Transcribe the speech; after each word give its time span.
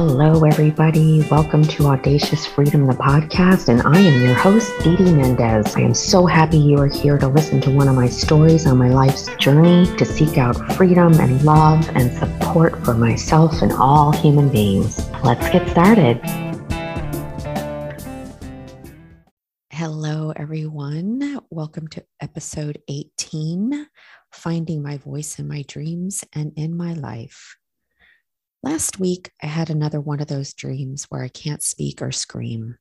Hello, 0.00 0.44
everybody. 0.44 1.26
Welcome 1.28 1.64
to 1.64 1.86
Audacious 1.86 2.46
Freedom, 2.46 2.86
the 2.86 2.92
podcast, 2.92 3.68
and 3.68 3.82
I 3.82 3.98
am 3.98 4.24
your 4.24 4.32
host, 4.32 4.72
Didi 4.84 5.12
Mendez. 5.12 5.74
I 5.74 5.80
am 5.80 5.92
so 5.92 6.24
happy 6.24 6.56
you 6.56 6.78
are 6.78 6.86
here 6.86 7.18
to 7.18 7.26
listen 7.26 7.60
to 7.62 7.72
one 7.72 7.88
of 7.88 7.96
my 7.96 8.08
stories 8.08 8.64
on 8.64 8.78
my 8.78 8.90
life's 8.90 9.26
journey 9.38 9.86
to 9.96 10.04
seek 10.04 10.38
out 10.38 10.54
freedom 10.76 11.14
and 11.14 11.42
love 11.42 11.88
and 11.96 12.16
support 12.16 12.84
for 12.84 12.94
myself 12.94 13.60
and 13.60 13.72
all 13.72 14.12
human 14.12 14.48
beings. 14.50 15.04
Let's 15.24 15.50
get 15.50 15.68
started. 15.68 16.20
Hello, 19.72 20.32
everyone. 20.36 21.40
Welcome 21.50 21.88
to 21.88 22.04
episode 22.20 22.80
18 22.86 23.88
Finding 24.30 24.80
My 24.80 24.98
Voice 24.98 25.40
in 25.40 25.48
My 25.48 25.62
Dreams 25.62 26.22
and 26.34 26.52
in 26.54 26.76
My 26.76 26.92
Life. 26.92 27.56
Last 28.62 28.98
week, 28.98 29.30
I 29.40 29.46
had 29.46 29.70
another 29.70 30.00
one 30.00 30.20
of 30.20 30.26
those 30.26 30.52
dreams 30.52 31.04
where 31.08 31.22
I 31.22 31.28
can't 31.28 31.62
speak 31.62 32.02
or 32.02 32.10
scream. 32.10 32.76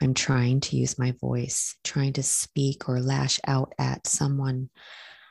I'm 0.00 0.12
trying 0.12 0.60
to 0.60 0.76
use 0.76 0.98
my 0.98 1.12
voice, 1.12 1.74
trying 1.82 2.12
to 2.14 2.22
speak 2.22 2.86
or 2.86 3.00
lash 3.00 3.40
out 3.46 3.72
at 3.78 4.06
someone 4.06 4.68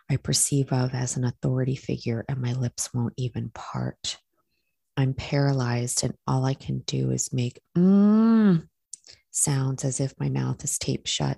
I 0.09 0.17
perceive 0.17 0.73
of 0.73 0.95
as 0.95 1.17
an 1.17 1.23
authority 1.23 1.75
figure, 1.75 2.25
and 2.27 2.41
my 2.41 2.53
lips 2.53 2.91
won't 2.93 3.13
even 3.15 3.51
part. 3.53 4.17
I'm 4.97 5.13
paralyzed, 5.13 6.03
and 6.03 6.15
all 6.25 6.45
I 6.45 6.55
can 6.55 6.79
do 6.79 7.11
is 7.11 7.31
make 7.31 7.61
mm 7.77 8.67
sounds 9.29 9.85
as 9.85 10.01
if 10.01 10.13
my 10.19 10.29
mouth 10.29 10.63
is 10.63 10.77
taped 10.77 11.07
shut. 11.07 11.37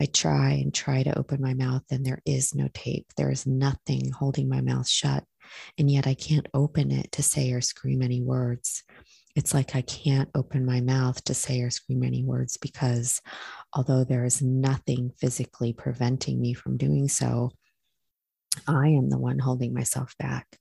I 0.00 0.06
try 0.06 0.52
and 0.52 0.72
try 0.72 1.02
to 1.02 1.18
open 1.18 1.42
my 1.42 1.54
mouth, 1.54 1.82
and 1.90 2.06
there 2.06 2.22
is 2.24 2.54
no 2.54 2.68
tape. 2.72 3.06
There 3.16 3.32
is 3.32 3.46
nothing 3.46 4.12
holding 4.12 4.48
my 4.48 4.60
mouth 4.60 4.88
shut 4.88 5.24
and 5.78 5.90
yet 5.90 6.06
I 6.06 6.14
can't 6.14 6.48
open 6.54 6.90
it 6.90 7.12
to 7.12 7.22
say 7.22 7.52
or 7.52 7.60
scream 7.60 8.02
any 8.02 8.20
words. 8.20 8.84
It's 9.36 9.54
like 9.54 9.76
I 9.76 9.82
can't 9.82 10.30
open 10.34 10.66
my 10.66 10.80
mouth 10.80 11.22
to 11.24 11.34
say 11.34 11.60
or 11.60 11.70
scream 11.70 12.02
any 12.02 12.24
words 12.24 12.56
because 12.56 13.20
although 13.72 14.04
there 14.04 14.24
is 14.24 14.42
nothing 14.42 15.12
physically 15.18 15.72
preventing 15.72 16.40
me 16.40 16.54
from 16.54 16.76
doing 16.76 17.08
so, 17.08 17.52
I 18.66 18.88
am 18.88 19.10
the 19.10 19.18
one 19.18 19.38
holding 19.38 19.74
myself 19.74 20.16
back. 20.18 20.58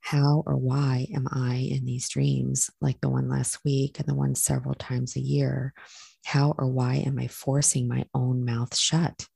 How 0.00 0.42
or 0.46 0.56
why 0.56 1.06
am 1.14 1.28
I 1.30 1.68
in 1.70 1.84
these 1.84 2.08
dreams, 2.08 2.70
like 2.80 3.00
the 3.00 3.10
one 3.10 3.28
last 3.28 3.58
week 3.64 3.98
and 3.98 4.08
the 4.08 4.14
one 4.14 4.34
several 4.34 4.74
times 4.74 5.14
a 5.14 5.20
year? 5.20 5.74
How 6.24 6.54
or 6.58 6.66
why 6.66 6.96
am 6.96 7.18
I 7.18 7.28
forcing 7.28 7.86
my 7.86 8.06
own 8.14 8.44
mouth 8.44 8.76
shut? 8.76 9.26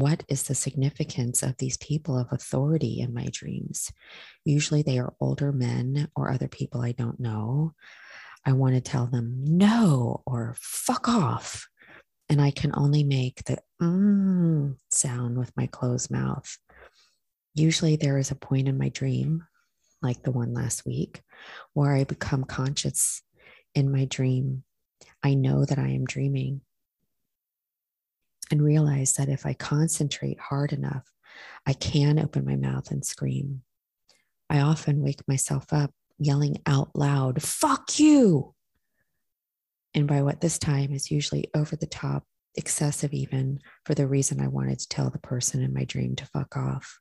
What 0.00 0.24
is 0.28 0.44
the 0.44 0.54
significance 0.54 1.42
of 1.42 1.56
these 1.56 1.76
people 1.76 2.18
of 2.18 2.28
authority 2.32 3.00
in 3.00 3.14
my 3.14 3.26
dreams? 3.32 3.92
Usually 4.44 4.82
they 4.82 4.98
are 4.98 5.14
older 5.20 5.52
men 5.52 6.08
or 6.14 6.30
other 6.30 6.48
people 6.48 6.82
I 6.82 6.92
don't 6.92 7.20
know. 7.20 7.74
I 8.44 8.52
want 8.52 8.74
to 8.74 8.80
tell 8.80 9.06
them 9.06 9.42
no 9.44 10.22
or 10.26 10.56
fuck 10.58 11.08
off. 11.08 11.68
And 12.28 12.40
I 12.40 12.50
can 12.50 12.72
only 12.74 13.04
make 13.04 13.44
the 13.44 13.58
mm 13.80 14.76
sound 14.90 15.38
with 15.38 15.56
my 15.56 15.66
closed 15.66 16.10
mouth. 16.10 16.58
Usually 17.54 17.96
there 17.96 18.18
is 18.18 18.30
a 18.30 18.36
point 18.36 18.68
in 18.68 18.78
my 18.78 18.90
dream, 18.90 19.44
like 20.02 20.22
the 20.22 20.30
one 20.30 20.52
last 20.52 20.84
week, 20.86 21.22
where 21.72 21.94
I 21.94 22.04
become 22.04 22.44
conscious 22.44 23.22
in 23.74 23.90
my 23.90 24.04
dream. 24.04 24.64
I 25.22 25.34
know 25.34 25.64
that 25.64 25.78
I 25.78 25.88
am 25.88 26.04
dreaming 26.04 26.60
and 28.50 28.62
realize 28.62 29.14
that 29.14 29.28
if 29.28 29.46
I 29.46 29.54
concentrate 29.54 30.40
hard 30.40 30.72
enough, 30.72 31.10
I 31.66 31.72
can 31.72 32.18
open 32.18 32.44
my 32.44 32.56
mouth 32.56 32.90
and 32.90 33.04
scream. 33.04 33.62
I 34.50 34.60
often 34.60 35.02
wake 35.02 35.26
myself 35.28 35.66
up 35.72 35.92
yelling 36.18 36.60
out 36.66 36.90
loud, 36.94 37.42
fuck 37.42 37.98
you. 37.98 38.54
And 39.94 40.06
by 40.06 40.22
what 40.22 40.40
this 40.40 40.58
time 40.58 40.92
is 40.92 41.10
usually 41.10 41.48
over 41.54 41.76
the 41.76 41.86
top, 41.86 42.24
excessive 42.54 43.12
even, 43.12 43.60
for 43.84 43.94
the 43.94 44.06
reason 44.06 44.40
I 44.40 44.48
wanted 44.48 44.80
to 44.80 44.88
tell 44.88 45.10
the 45.10 45.18
person 45.18 45.62
in 45.62 45.72
my 45.72 45.84
dream 45.84 46.16
to 46.16 46.26
fuck 46.26 46.56
off. 46.56 46.98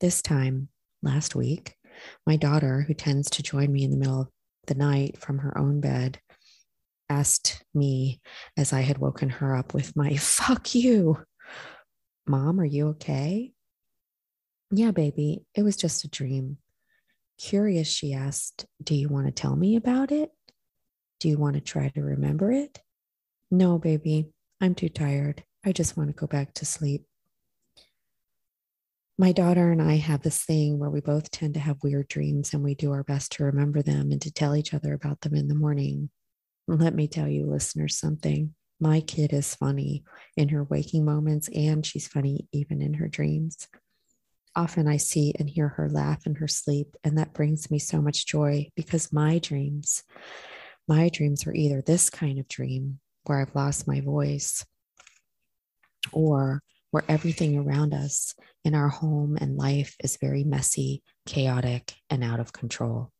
This 0.00 0.22
time, 0.22 0.68
last 1.02 1.34
week, 1.34 1.74
my 2.26 2.36
daughter, 2.36 2.82
who 2.82 2.94
tends 2.94 3.28
to 3.30 3.42
join 3.42 3.72
me 3.72 3.84
in 3.84 3.90
the 3.90 3.96
middle 3.96 4.22
of 4.22 4.28
the 4.66 4.74
night 4.74 5.18
from 5.18 5.38
her 5.38 5.56
own 5.58 5.80
bed, 5.80 6.20
asked 7.08 7.64
me 7.74 8.20
as 8.56 8.72
I 8.72 8.80
had 8.80 8.98
woken 8.98 9.28
her 9.28 9.54
up 9.56 9.74
with 9.74 9.96
my 9.96 10.16
fuck 10.16 10.74
you. 10.74 11.18
Mom, 12.26 12.60
are 12.60 12.64
you 12.64 12.88
okay? 12.88 13.52
Yeah, 14.70 14.90
baby, 14.90 15.44
it 15.54 15.62
was 15.62 15.76
just 15.76 16.04
a 16.04 16.08
dream. 16.08 16.58
Curious, 17.38 17.88
she 17.88 18.12
asked, 18.12 18.66
Do 18.82 18.94
you 18.94 19.08
want 19.08 19.26
to 19.26 19.32
tell 19.32 19.56
me 19.56 19.76
about 19.76 20.12
it? 20.12 20.30
Do 21.20 21.28
you 21.28 21.38
want 21.38 21.54
to 21.54 21.60
try 21.60 21.88
to 21.88 22.02
remember 22.02 22.52
it? 22.52 22.80
No, 23.50 23.78
baby, 23.78 24.30
I'm 24.60 24.74
too 24.74 24.88
tired. 24.88 25.44
I 25.64 25.72
just 25.72 25.96
want 25.96 26.10
to 26.10 26.14
go 26.14 26.26
back 26.26 26.52
to 26.54 26.66
sleep. 26.66 27.04
My 29.16 29.32
daughter 29.32 29.72
and 29.72 29.82
I 29.82 29.96
have 29.96 30.22
this 30.22 30.44
thing 30.44 30.78
where 30.78 30.90
we 30.90 31.00
both 31.00 31.30
tend 31.30 31.54
to 31.54 31.60
have 31.60 31.82
weird 31.82 32.08
dreams 32.08 32.54
and 32.54 32.62
we 32.62 32.74
do 32.74 32.92
our 32.92 33.02
best 33.02 33.32
to 33.32 33.44
remember 33.44 33.82
them 33.82 34.12
and 34.12 34.20
to 34.22 34.32
tell 34.32 34.54
each 34.54 34.74
other 34.74 34.92
about 34.92 35.22
them 35.22 35.34
in 35.34 35.48
the 35.48 35.56
morning. 35.56 36.10
Let 36.70 36.94
me 36.94 37.08
tell 37.08 37.26
you, 37.26 37.46
listeners, 37.46 37.96
something. 37.96 38.54
My 38.78 39.00
kid 39.00 39.32
is 39.32 39.54
funny 39.54 40.04
in 40.36 40.50
her 40.50 40.64
waking 40.64 41.02
moments, 41.02 41.48
and 41.48 41.84
she's 41.84 42.06
funny 42.06 42.46
even 42.52 42.82
in 42.82 42.92
her 42.94 43.08
dreams. 43.08 43.68
Often 44.54 44.86
I 44.86 44.98
see 44.98 45.32
and 45.38 45.48
hear 45.48 45.68
her 45.68 45.88
laugh 45.88 46.26
in 46.26 46.34
her 46.34 46.46
sleep, 46.46 46.94
and 47.02 47.16
that 47.16 47.32
brings 47.32 47.70
me 47.70 47.78
so 47.78 48.02
much 48.02 48.26
joy 48.26 48.68
because 48.76 49.14
my 49.14 49.38
dreams, 49.38 50.02
my 50.86 51.08
dreams 51.08 51.46
are 51.46 51.54
either 51.54 51.80
this 51.80 52.10
kind 52.10 52.38
of 52.38 52.48
dream 52.48 53.00
where 53.24 53.40
I've 53.40 53.54
lost 53.54 53.88
my 53.88 54.02
voice 54.02 54.62
or 56.12 56.62
where 56.90 57.04
everything 57.08 57.56
around 57.56 57.94
us 57.94 58.34
in 58.62 58.74
our 58.74 58.88
home 58.88 59.38
and 59.40 59.56
life 59.56 59.96
is 60.04 60.18
very 60.18 60.44
messy, 60.44 61.02
chaotic, 61.24 61.94
and 62.10 62.22
out 62.22 62.40
of 62.40 62.52
control. 62.52 63.10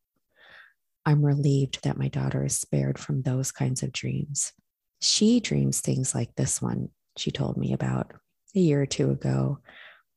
I'm 1.09 1.25
relieved 1.25 1.85
that 1.85 1.97
my 1.97 2.09
daughter 2.09 2.45
is 2.45 2.59
spared 2.59 2.99
from 2.99 3.23
those 3.23 3.51
kinds 3.51 3.83
of 3.83 3.93
dreams. 3.93 4.53
She 5.01 5.41
dreams 5.41 5.81
things 5.81 6.15
like 6.15 6.35
this 6.35 6.61
one 6.61 6.91
she 7.17 7.31
told 7.31 7.57
me 7.57 7.73
about 7.73 8.13
a 8.55 8.61
year 8.61 8.83
or 8.83 8.87
two 8.87 9.11
ago, 9.11 9.61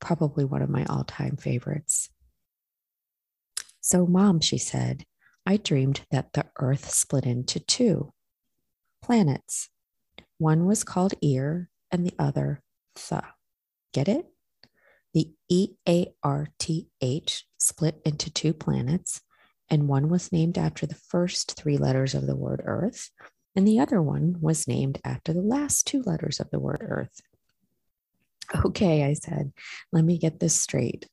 probably 0.01 0.43
one 0.43 0.61
of 0.61 0.69
my 0.69 0.83
all 0.83 1.05
time 1.05 1.37
favorites. 1.37 2.09
So, 3.79 4.05
mom, 4.05 4.41
she 4.41 4.57
said, 4.57 5.05
I 5.45 5.55
dreamed 5.55 6.01
that 6.11 6.33
the 6.33 6.47
earth 6.59 6.89
split 6.89 7.25
into 7.25 7.61
two 7.61 8.11
planets. 9.01 9.69
One 10.39 10.65
was 10.65 10.83
called 10.83 11.13
Ear 11.21 11.69
and 11.89 12.05
the 12.05 12.15
other 12.19 12.63
The. 12.97 13.23
Get 13.93 14.09
it? 14.09 14.25
The 15.13 15.31
E 15.47 15.69
A 15.87 16.13
R 16.21 16.47
T 16.59 16.89
H 16.99 17.45
split 17.57 18.01
into 18.03 18.29
two 18.29 18.51
planets 18.53 19.21
and 19.71 19.87
one 19.87 20.09
was 20.09 20.31
named 20.31 20.57
after 20.57 20.85
the 20.85 20.93
first 20.93 21.53
three 21.53 21.77
letters 21.77 22.13
of 22.13 22.27
the 22.27 22.35
word 22.35 22.61
earth, 22.65 23.09
and 23.55 23.67
the 23.67 23.79
other 23.79 24.01
one 24.01 24.35
was 24.39 24.67
named 24.67 24.99
after 25.03 25.33
the 25.33 25.41
last 25.41 25.87
two 25.87 26.03
letters 26.03 26.39
of 26.39 26.51
the 26.51 26.59
word 26.59 26.85
earth. 26.87 27.21
Okay, 28.65 29.03
I 29.05 29.13
said, 29.13 29.53
let 29.91 30.03
me 30.03 30.17
get 30.17 30.39
this 30.39 30.53
straight. 30.53 31.07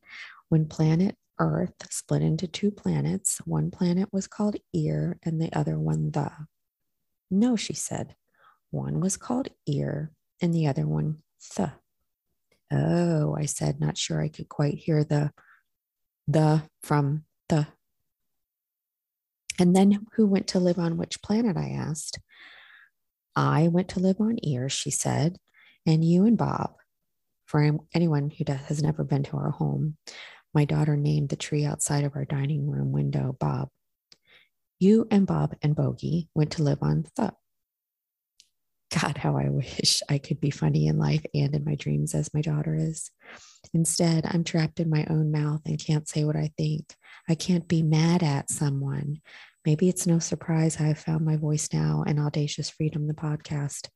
When 0.48 0.66
planet 0.66 1.16
Earth 1.38 1.74
split 1.90 2.22
into 2.22 2.48
two 2.48 2.70
planets, 2.70 3.38
one 3.44 3.70
planet 3.70 4.08
was 4.12 4.26
called 4.26 4.56
Ear 4.72 5.18
and 5.22 5.40
the 5.40 5.52
other 5.52 5.78
one 5.78 6.10
The. 6.10 6.32
No, 7.30 7.54
she 7.54 7.74
said. 7.74 8.16
One 8.70 9.00
was 9.00 9.16
called 9.16 9.48
Ear 9.66 10.10
and 10.42 10.52
the 10.52 10.66
other 10.66 10.86
one 10.86 11.18
The. 11.56 11.72
Oh, 12.72 13.36
I 13.36 13.46
said, 13.46 13.80
not 13.80 13.96
sure 13.96 14.20
I 14.20 14.28
could 14.28 14.48
quite 14.48 14.74
hear 14.74 15.04
the 15.04 15.32
the 16.26 16.64
from 16.82 17.24
the 17.48 17.68
and 19.58 19.74
then 19.74 20.06
who 20.14 20.26
went 20.26 20.48
to 20.48 20.60
live 20.60 20.78
on 20.78 20.96
which 20.96 21.22
planet? 21.22 21.56
I 21.56 21.70
asked. 21.70 22.18
I 23.34 23.68
went 23.68 23.88
to 23.90 24.00
live 24.00 24.20
on 24.20 24.36
Ear, 24.42 24.68
she 24.68 24.90
said, 24.90 25.36
and 25.86 26.04
you 26.04 26.24
and 26.24 26.36
Bob. 26.36 26.74
For 27.46 27.78
anyone 27.94 28.30
who 28.30 28.44
has 28.52 28.82
never 28.82 29.04
been 29.04 29.22
to 29.24 29.36
our 29.36 29.50
home, 29.50 29.96
my 30.52 30.64
daughter 30.64 30.96
named 30.96 31.30
the 31.30 31.36
tree 31.36 31.64
outside 31.64 32.04
of 32.04 32.14
our 32.14 32.24
dining 32.24 32.68
room 32.68 32.92
window 32.92 33.36
Bob. 33.38 33.68
You 34.78 35.06
and 35.10 35.26
Bob 35.26 35.56
and 35.62 35.74
Bogey 35.74 36.28
went 36.34 36.52
to 36.52 36.62
live 36.62 36.82
on 36.82 37.04
Thup. 37.18 37.34
God, 39.00 39.18
how 39.18 39.36
I 39.36 39.48
wish 39.48 40.02
I 40.08 40.18
could 40.18 40.40
be 40.40 40.50
funny 40.50 40.86
in 40.86 40.98
life 40.98 41.24
and 41.34 41.54
in 41.54 41.64
my 41.64 41.74
dreams 41.74 42.14
as 42.14 42.34
my 42.34 42.40
daughter 42.40 42.74
is. 42.74 43.10
Instead, 43.74 44.24
I'm 44.26 44.44
trapped 44.44 44.80
in 44.80 44.88
my 44.88 45.06
own 45.10 45.30
mouth 45.30 45.60
and 45.66 45.82
can't 45.82 46.08
say 46.08 46.24
what 46.24 46.36
I 46.36 46.52
think. 46.56 46.94
I 47.28 47.34
can't 47.34 47.68
be 47.68 47.82
mad 47.82 48.22
at 48.22 48.50
someone. 48.50 49.20
Maybe 49.64 49.88
it's 49.88 50.06
no 50.06 50.18
surprise 50.18 50.76
I 50.76 50.84
have 50.84 50.98
found 50.98 51.24
my 51.24 51.36
voice 51.36 51.68
now 51.72 52.04
in 52.06 52.18
Audacious 52.18 52.70
Freedom, 52.70 53.06
the 53.06 53.14
podcast, 53.14 53.88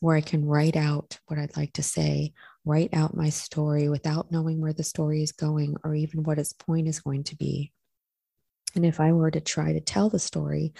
where 0.00 0.16
I 0.16 0.20
can 0.20 0.46
write 0.46 0.76
out 0.76 1.18
what 1.26 1.38
I'd 1.38 1.56
like 1.56 1.72
to 1.74 1.82
say, 1.82 2.32
write 2.64 2.94
out 2.94 3.16
my 3.16 3.28
story 3.28 3.88
without 3.88 4.30
knowing 4.30 4.60
where 4.60 4.72
the 4.72 4.84
story 4.84 5.22
is 5.22 5.32
going 5.32 5.76
or 5.84 5.94
even 5.94 6.22
what 6.22 6.38
its 6.38 6.52
point 6.52 6.88
is 6.88 7.00
going 7.00 7.24
to 7.24 7.36
be. 7.36 7.72
And 8.74 8.86
if 8.86 9.00
I 9.00 9.12
were 9.12 9.30
to 9.30 9.40
try 9.40 9.72
to 9.72 9.80
tell 9.80 10.08
the 10.08 10.18
story 10.18 10.72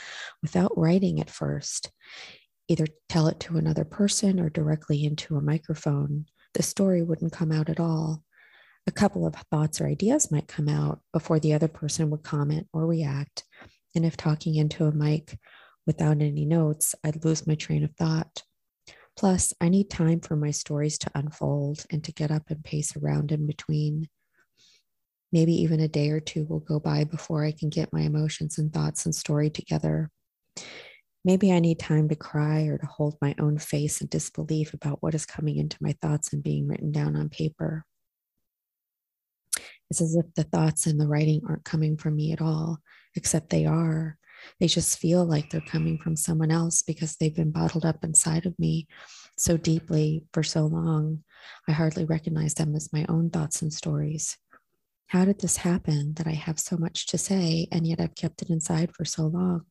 without 0.42 0.78
writing 0.78 1.18
it 1.18 1.28
first, 1.28 1.90
either 2.68 2.86
tell 3.08 3.26
it 3.26 3.40
to 3.40 3.56
another 3.56 3.84
person 3.84 4.38
or 4.38 4.48
directly 4.48 5.04
into 5.04 5.36
a 5.36 5.42
microphone, 5.42 6.26
the 6.54 6.62
story 6.62 7.02
wouldn't 7.02 7.32
come 7.32 7.50
out 7.50 7.68
at 7.68 7.80
all. 7.80 8.22
A 8.86 8.92
couple 8.92 9.26
of 9.26 9.34
thoughts 9.50 9.80
or 9.80 9.86
ideas 9.86 10.30
might 10.30 10.48
come 10.48 10.68
out 10.68 11.00
before 11.12 11.38
the 11.38 11.52
other 11.52 11.68
person 11.68 12.10
would 12.10 12.22
comment 12.22 12.68
or 12.72 12.86
react. 12.86 13.44
And 13.94 14.04
if 14.04 14.16
talking 14.16 14.54
into 14.54 14.86
a 14.86 14.92
mic 14.92 15.38
without 15.86 16.22
any 16.22 16.44
notes, 16.44 16.94
I'd 17.04 17.24
lose 17.24 17.46
my 17.46 17.54
train 17.54 17.84
of 17.84 17.92
thought. 17.96 18.42
Plus, 19.16 19.52
I 19.60 19.68
need 19.68 19.90
time 19.90 20.20
for 20.20 20.36
my 20.36 20.50
stories 20.50 20.98
to 20.98 21.10
unfold 21.14 21.84
and 21.90 22.02
to 22.04 22.12
get 22.12 22.30
up 22.30 22.44
and 22.48 22.64
pace 22.64 22.96
around 22.96 23.32
in 23.32 23.46
between. 23.46 24.08
Maybe 25.32 25.52
even 25.62 25.80
a 25.80 25.88
day 25.88 26.10
or 26.10 26.20
two 26.20 26.44
will 26.44 26.60
go 26.60 26.80
by 26.80 27.04
before 27.04 27.44
I 27.44 27.52
can 27.52 27.68
get 27.68 27.92
my 27.92 28.00
emotions 28.00 28.58
and 28.58 28.72
thoughts 28.72 29.04
and 29.04 29.14
story 29.14 29.50
together. 29.50 30.10
Maybe 31.24 31.52
I 31.52 31.60
need 31.60 31.78
time 31.78 32.08
to 32.08 32.16
cry 32.16 32.62
or 32.62 32.78
to 32.78 32.86
hold 32.86 33.18
my 33.20 33.34
own 33.38 33.58
face 33.58 34.00
in 34.00 34.06
disbelief 34.06 34.72
about 34.72 35.02
what 35.02 35.14
is 35.14 35.26
coming 35.26 35.58
into 35.58 35.76
my 35.80 35.94
thoughts 36.00 36.32
and 36.32 36.42
being 36.42 36.66
written 36.66 36.92
down 36.92 37.14
on 37.14 37.28
paper. 37.28 37.84
It's 39.90 40.00
as 40.00 40.14
if 40.14 40.32
the 40.34 40.44
thoughts 40.44 40.86
and 40.86 41.00
the 41.00 41.08
writing 41.08 41.42
aren't 41.48 41.64
coming 41.64 41.96
from 41.96 42.16
me 42.16 42.32
at 42.32 42.40
all, 42.40 42.78
except 43.16 43.50
they 43.50 43.66
are. 43.66 44.16
They 44.58 44.68
just 44.68 44.98
feel 44.98 45.24
like 45.24 45.50
they're 45.50 45.60
coming 45.60 45.98
from 45.98 46.16
someone 46.16 46.50
else 46.50 46.82
because 46.82 47.16
they've 47.16 47.34
been 47.34 47.50
bottled 47.50 47.84
up 47.84 48.04
inside 48.04 48.46
of 48.46 48.58
me 48.58 48.86
so 49.36 49.56
deeply 49.56 50.24
for 50.32 50.42
so 50.42 50.66
long. 50.66 51.24
I 51.68 51.72
hardly 51.72 52.04
recognize 52.04 52.54
them 52.54 52.74
as 52.76 52.92
my 52.92 53.04
own 53.08 53.30
thoughts 53.30 53.62
and 53.62 53.72
stories. 53.72 54.36
How 55.08 55.24
did 55.24 55.40
this 55.40 55.56
happen 55.56 56.14
that 56.14 56.26
I 56.26 56.32
have 56.32 56.60
so 56.60 56.76
much 56.76 57.06
to 57.06 57.18
say 57.18 57.66
and 57.72 57.86
yet 57.86 58.00
I've 58.00 58.14
kept 58.14 58.42
it 58.42 58.50
inside 58.50 58.94
for 58.94 59.04
so 59.04 59.26
long? 59.26 59.62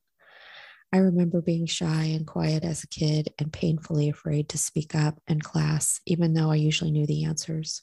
I 0.92 0.98
remember 0.98 1.40
being 1.40 1.66
shy 1.66 2.04
and 2.04 2.26
quiet 2.26 2.64
as 2.64 2.82
a 2.82 2.88
kid 2.88 3.32
and 3.38 3.52
painfully 3.52 4.08
afraid 4.08 4.48
to 4.50 4.58
speak 4.58 4.94
up 4.94 5.20
in 5.28 5.40
class, 5.40 6.00
even 6.04 6.34
though 6.34 6.50
I 6.50 6.56
usually 6.56 6.90
knew 6.90 7.06
the 7.06 7.24
answers. 7.24 7.82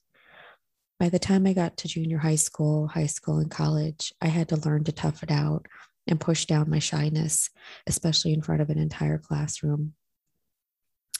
By 0.99 1.09
the 1.09 1.19
time 1.19 1.45
I 1.45 1.53
got 1.53 1.77
to 1.77 1.87
junior 1.87 2.17
high 2.17 2.35
school, 2.35 2.87
high 2.87 3.05
school, 3.05 3.37
and 3.37 3.51
college, 3.51 4.13
I 4.19 4.27
had 4.27 4.49
to 4.49 4.55
learn 4.55 4.83
to 4.85 4.91
tough 4.91 5.21
it 5.21 5.29
out 5.31 5.67
and 6.07 6.19
push 6.19 6.45
down 6.45 6.69
my 6.69 6.79
shyness, 6.79 7.49
especially 7.85 8.33
in 8.33 8.41
front 8.41 8.61
of 8.61 8.69
an 8.69 8.79
entire 8.79 9.19
classroom. 9.19 9.93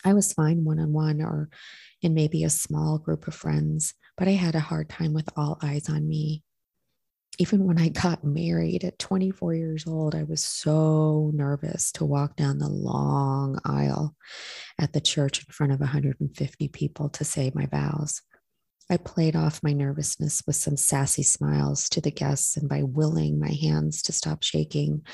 I 0.04 0.14
was 0.14 0.34
fine 0.34 0.64
one 0.64 0.80
on 0.80 0.94
one 0.94 1.22
or 1.22 1.50
in 2.02 2.14
maybe 2.14 2.44
a 2.44 2.50
small 2.50 2.98
group 2.98 3.28
of 3.28 3.36
friends, 3.36 3.94
but 4.18 4.28
I 4.28 4.32
had 4.32 4.56
a 4.56 4.60
hard 4.60 4.90
time 4.90 5.14
with 5.14 5.30
all 5.36 5.60
eyes 5.62 5.90
on 5.90 6.08
me. 6.08 6.44
Even 7.40 7.66
when 7.66 7.78
I 7.78 7.90
got 7.90 8.24
married 8.24 8.84
at 8.84 8.98
24 8.98 9.54
years 9.54 9.86
old, 9.86 10.16
I 10.16 10.24
was 10.24 10.44
so 10.44 11.30
nervous 11.36 11.92
to 11.94 12.06
walk 12.06 12.36
down 12.36 12.58
the 12.58 12.70
long 12.70 13.60
aisle 13.64 14.16
at 14.80 14.94
the 14.94 15.02
church 15.02 15.40
in 15.40 15.52
front 15.52 15.72
of 15.72 15.80
150 15.80 16.68
people 16.70 17.10
to 17.10 17.24
say 17.24 17.52
my 17.54 17.68
vows. 17.68 18.22
I 18.90 18.98
played 18.98 19.36
off 19.36 19.64
my 19.64 19.74
nervousness 19.74 20.42
with 20.48 20.56
some 20.56 20.78
sassy 20.78 21.24
smiles 21.24 21.90
to 21.90 22.00
the 22.00 22.12
guests 22.12 22.56
and 22.56 22.70
by 22.70 22.84
willing 22.84 23.40
my 23.40 23.52
hands 23.52 24.02
to 24.04 24.14
stop 24.14 24.44
shaking. 24.44 25.06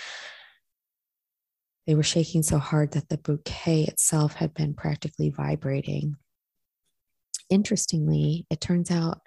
They 1.87 1.95
were 1.95 2.03
shaking 2.03 2.43
so 2.43 2.59
hard 2.59 2.91
that 2.91 3.09
the 3.09 3.17
bouquet 3.17 3.83
itself 3.83 4.35
had 4.35 4.53
been 4.53 4.75
practically 4.75 5.31
vibrating. 5.31 6.17
Interestingly, 7.49 8.45
it 8.49 8.61
turns 8.61 8.91
out 8.91 9.21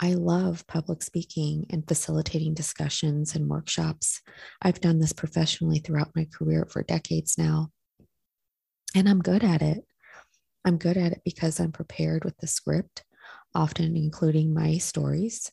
I 0.00 0.12
love 0.14 0.66
public 0.66 1.02
speaking 1.02 1.66
and 1.70 1.86
facilitating 1.86 2.52
discussions 2.52 3.34
and 3.34 3.48
workshops. 3.48 4.20
I've 4.60 4.80
done 4.80 4.98
this 4.98 5.14
professionally 5.14 5.78
throughout 5.78 6.14
my 6.14 6.26
career 6.36 6.66
for 6.70 6.82
decades 6.82 7.38
now, 7.38 7.70
and 8.94 9.08
I'm 9.08 9.20
good 9.20 9.42
at 9.42 9.62
it. 9.62 9.84
I'm 10.66 10.76
good 10.76 10.98
at 10.98 11.12
it 11.12 11.22
because 11.24 11.60
I'm 11.60 11.72
prepared 11.72 12.24
with 12.24 12.36
the 12.38 12.46
script 12.46 13.04
often 13.56 13.96
including 13.96 14.54
my 14.54 14.78
stories. 14.78 15.50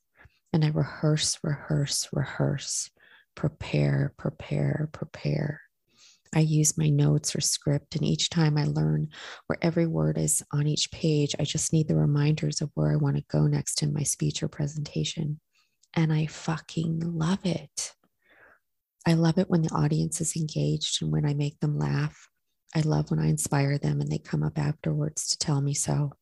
And 0.51 0.63
I 0.63 0.69
rehearse, 0.69 1.39
rehearse, 1.41 2.09
rehearse, 2.11 2.91
prepare, 3.35 4.13
prepare, 4.17 4.89
prepare. 4.91 5.61
I 6.35 6.39
use 6.39 6.77
my 6.77 6.89
notes 6.89 7.35
or 7.35 7.41
script, 7.41 7.95
and 7.95 8.03
each 8.03 8.29
time 8.29 8.57
I 8.57 8.65
learn 8.65 9.09
where 9.47 9.57
every 9.61 9.87
word 9.87 10.17
is 10.17 10.43
on 10.51 10.67
each 10.67 10.91
page, 10.91 11.35
I 11.39 11.43
just 11.43 11.71
need 11.71 11.87
the 11.87 11.95
reminders 11.95 12.61
of 12.61 12.71
where 12.73 12.91
I 12.91 12.97
want 12.97 13.17
to 13.17 13.23
go 13.31 13.47
next 13.47 13.83
in 13.83 13.93
my 13.93 14.03
speech 14.03 14.43
or 14.43 14.47
presentation. 14.47 15.39
And 15.93 16.11
I 16.11 16.25
fucking 16.25 17.01
love 17.01 17.45
it. 17.45 17.93
I 19.05 19.13
love 19.13 19.37
it 19.37 19.49
when 19.49 19.61
the 19.61 19.73
audience 19.73 20.21
is 20.21 20.35
engaged 20.35 21.01
and 21.01 21.11
when 21.11 21.25
I 21.25 21.33
make 21.33 21.59
them 21.59 21.77
laugh. 21.77 22.27
I 22.75 22.81
love 22.81 23.11
when 23.11 23.19
I 23.19 23.27
inspire 23.27 23.77
them 23.77 24.01
and 24.01 24.11
they 24.11 24.17
come 24.17 24.41
up 24.41 24.57
afterwards 24.57 25.27
to 25.29 25.37
tell 25.37 25.61
me 25.61 25.75
so 25.75 26.13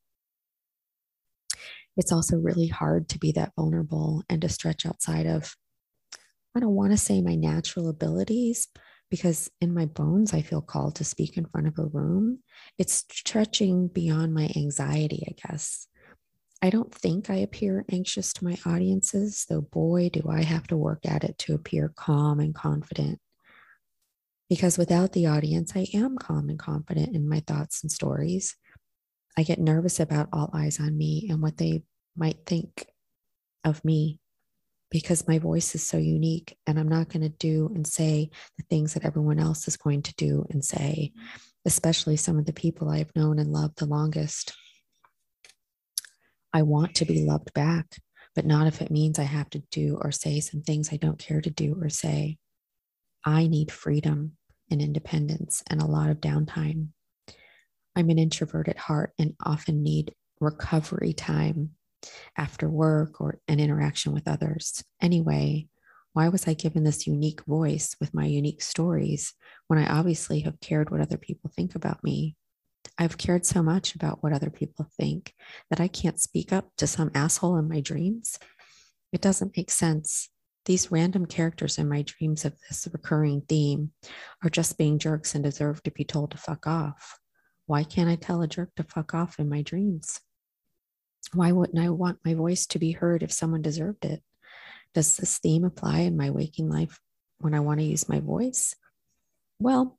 it's 1.97 2.11
also 2.11 2.37
really 2.37 2.67
hard 2.67 3.09
to 3.09 3.19
be 3.19 3.31
that 3.33 3.53
vulnerable 3.55 4.23
and 4.29 4.41
to 4.41 4.49
stretch 4.49 4.85
outside 4.85 5.25
of, 5.25 5.55
I 6.55 6.59
don't 6.59 6.75
want 6.75 6.91
to 6.91 6.97
say 6.97 7.21
my 7.21 7.35
natural 7.35 7.89
abilities, 7.89 8.67
because 9.09 9.49
in 9.59 9.73
my 9.73 9.85
bones, 9.85 10.33
I 10.33 10.41
feel 10.41 10.61
called 10.61 10.95
to 10.95 11.03
speak 11.03 11.37
in 11.37 11.45
front 11.45 11.67
of 11.67 11.77
a 11.77 11.85
room. 11.85 12.39
It's 12.77 12.93
stretching 12.93 13.89
beyond 13.89 14.33
my 14.33 14.49
anxiety, 14.55 15.23
I 15.27 15.35
guess. 15.47 15.87
I 16.61 16.69
don't 16.69 16.93
think 16.93 17.29
I 17.29 17.35
appear 17.35 17.85
anxious 17.91 18.33
to 18.33 18.45
my 18.45 18.57
audiences, 18.65 19.45
though 19.49 19.61
boy, 19.61 20.09
do 20.13 20.29
I 20.29 20.43
have 20.43 20.67
to 20.67 20.77
work 20.77 21.05
at 21.05 21.23
it 21.23 21.37
to 21.39 21.55
appear 21.55 21.91
calm 21.95 22.39
and 22.39 22.53
confident. 22.53 23.19
Because 24.47 24.77
without 24.77 25.13
the 25.13 25.25
audience, 25.25 25.73
I 25.75 25.87
am 25.93 26.17
calm 26.17 26.49
and 26.49 26.59
confident 26.59 27.15
in 27.15 27.27
my 27.27 27.39
thoughts 27.39 27.81
and 27.81 27.91
stories. 27.91 28.55
I 29.37 29.43
get 29.43 29.59
nervous 29.59 29.99
about 29.99 30.29
all 30.33 30.49
eyes 30.53 30.79
on 30.79 30.97
me 30.97 31.27
and 31.29 31.41
what 31.41 31.57
they 31.57 31.83
might 32.15 32.45
think 32.45 32.85
of 33.63 33.83
me 33.85 34.19
because 34.91 35.27
my 35.27 35.39
voice 35.39 35.73
is 35.73 35.87
so 35.87 35.97
unique 35.97 36.57
and 36.67 36.77
I'm 36.77 36.89
not 36.89 37.07
going 37.07 37.21
to 37.21 37.29
do 37.29 37.71
and 37.73 37.87
say 37.87 38.29
the 38.57 38.65
things 38.69 38.93
that 38.93 39.05
everyone 39.05 39.39
else 39.39 39.67
is 39.67 39.77
going 39.77 40.01
to 40.03 40.13
do 40.15 40.45
and 40.49 40.63
say, 40.63 41.13
especially 41.65 42.17
some 42.17 42.37
of 42.37 42.45
the 42.45 42.53
people 42.53 42.89
I've 42.89 43.15
known 43.15 43.39
and 43.39 43.51
loved 43.51 43.79
the 43.79 43.85
longest. 43.85 44.53
I 46.53 46.63
want 46.63 46.95
to 46.95 47.05
be 47.05 47.23
loved 47.23 47.53
back, 47.53 47.97
but 48.35 48.45
not 48.45 48.67
if 48.67 48.81
it 48.81 48.91
means 48.91 49.17
I 49.17 49.23
have 49.23 49.49
to 49.51 49.63
do 49.71 49.97
or 50.01 50.11
say 50.11 50.41
some 50.41 50.61
things 50.61 50.91
I 50.91 50.97
don't 50.97 51.17
care 51.17 51.39
to 51.39 51.49
do 51.49 51.77
or 51.79 51.89
say. 51.89 52.37
I 53.23 53.47
need 53.47 53.71
freedom 53.71 54.33
and 54.69 54.81
independence 54.81 55.63
and 55.69 55.81
a 55.81 55.85
lot 55.85 56.09
of 56.09 56.19
downtime. 56.19 56.89
I'm 57.95 58.09
an 58.09 58.19
introvert 58.19 58.67
at 58.67 58.77
heart 58.77 59.13
and 59.19 59.35
often 59.43 59.83
need 59.83 60.13
recovery 60.39 61.13
time 61.13 61.71
after 62.37 62.69
work 62.69 63.21
or 63.21 63.39
an 63.47 63.59
interaction 63.59 64.13
with 64.13 64.27
others. 64.27 64.83
Anyway, 65.01 65.67
why 66.13 66.29
was 66.29 66.47
I 66.47 66.53
given 66.53 66.83
this 66.83 67.07
unique 67.07 67.43
voice 67.45 67.95
with 67.99 68.13
my 68.13 68.25
unique 68.25 68.61
stories 68.61 69.33
when 69.67 69.79
I 69.79 69.99
obviously 69.99 70.41
have 70.41 70.59
cared 70.59 70.89
what 70.89 71.01
other 71.01 71.17
people 71.17 71.51
think 71.55 71.75
about 71.75 72.03
me? 72.03 72.35
I've 72.97 73.17
cared 73.17 73.45
so 73.45 73.63
much 73.63 73.95
about 73.95 74.21
what 74.21 74.33
other 74.33 74.49
people 74.49 74.87
think 74.97 75.33
that 75.69 75.79
I 75.79 75.87
can't 75.87 76.19
speak 76.19 76.51
up 76.51 76.69
to 76.77 76.87
some 76.87 77.11
asshole 77.15 77.57
in 77.57 77.69
my 77.69 77.79
dreams. 77.79 78.37
It 79.13 79.21
doesn't 79.21 79.55
make 79.55 79.71
sense. 79.71 80.29
These 80.65 80.91
random 80.91 81.25
characters 81.25 81.77
in 81.77 81.89
my 81.89 82.03
dreams 82.03 82.45
of 82.45 82.53
this 82.69 82.87
recurring 82.91 83.41
theme 83.47 83.91
are 84.43 84.49
just 84.49 84.77
being 84.77 84.99
jerks 84.99 85.33
and 85.33 85.43
deserve 85.43 85.81
to 85.83 85.91
be 85.91 86.03
told 86.03 86.31
to 86.31 86.37
fuck 86.37 86.67
off. 86.67 87.17
Why 87.71 87.85
can't 87.85 88.09
I 88.09 88.17
tell 88.17 88.41
a 88.41 88.49
jerk 88.49 88.75
to 88.75 88.83
fuck 88.83 89.13
off 89.13 89.39
in 89.39 89.47
my 89.47 89.61
dreams? 89.61 90.19
Why 91.31 91.53
wouldn't 91.53 91.79
I 91.79 91.87
want 91.87 92.19
my 92.25 92.33
voice 92.33 92.67
to 92.67 92.79
be 92.79 92.91
heard 92.91 93.23
if 93.23 93.31
someone 93.31 93.61
deserved 93.61 94.03
it? 94.03 94.21
Does 94.93 95.15
this 95.15 95.37
theme 95.37 95.63
apply 95.63 95.99
in 95.99 96.17
my 96.17 96.31
waking 96.31 96.69
life 96.69 96.99
when 97.39 97.53
I 97.53 97.61
want 97.61 97.79
to 97.79 97.85
use 97.85 98.09
my 98.09 98.19
voice? 98.19 98.75
Well, 99.57 99.97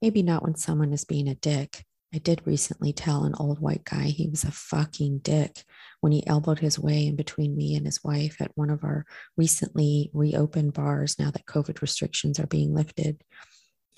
maybe 0.00 0.22
not 0.22 0.42
when 0.42 0.54
someone 0.54 0.94
is 0.94 1.04
being 1.04 1.28
a 1.28 1.34
dick. 1.34 1.84
I 2.14 2.18
did 2.18 2.46
recently 2.46 2.94
tell 2.94 3.24
an 3.24 3.34
old 3.38 3.60
white 3.60 3.84
guy 3.84 4.04
he 4.04 4.30
was 4.30 4.44
a 4.44 4.50
fucking 4.50 5.18
dick 5.18 5.64
when 6.00 6.12
he 6.12 6.26
elbowed 6.26 6.60
his 6.60 6.78
way 6.78 7.06
in 7.06 7.14
between 7.14 7.58
me 7.58 7.74
and 7.74 7.84
his 7.84 8.02
wife 8.02 8.40
at 8.40 8.52
one 8.54 8.70
of 8.70 8.84
our 8.84 9.04
recently 9.36 10.10
reopened 10.14 10.72
bars 10.72 11.18
now 11.18 11.30
that 11.30 11.44
COVID 11.44 11.82
restrictions 11.82 12.40
are 12.40 12.46
being 12.46 12.72
lifted. 12.72 13.22